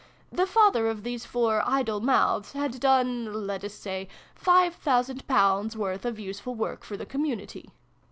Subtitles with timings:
[0.31, 5.77] The father of these four 'idle mouths,' had done (let us say) five thousand pounds'
[5.77, 7.69] worth of useful work for the community.